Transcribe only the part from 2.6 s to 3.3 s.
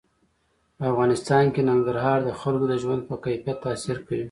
د ژوند په